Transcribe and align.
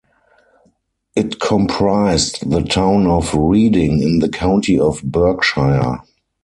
It 1.15 1.39
comprised 1.39 2.49
the 2.49 2.63
town 2.63 3.05
of 3.05 3.35
Reading 3.35 4.01
in 4.01 4.17
the 4.17 4.29
county 4.29 4.79
of 4.79 5.03
Berkshire. 5.03 5.99